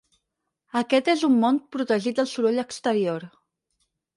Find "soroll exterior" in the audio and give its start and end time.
2.33-3.29